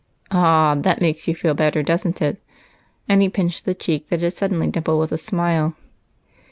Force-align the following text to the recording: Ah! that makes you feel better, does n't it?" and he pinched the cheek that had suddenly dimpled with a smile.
Ah! 0.31 0.73
that 0.73 0.99
makes 0.99 1.27
you 1.27 1.35
feel 1.35 1.53
better, 1.53 1.83
does 1.83 2.07
n't 2.07 2.23
it?" 2.23 2.41
and 3.07 3.21
he 3.21 3.29
pinched 3.29 3.65
the 3.65 3.75
cheek 3.75 4.09
that 4.09 4.21
had 4.23 4.33
suddenly 4.35 4.65
dimpled 4.65 4.99
with 4.99 5.11
a 5.11 5.15
smile. 5.19 5.75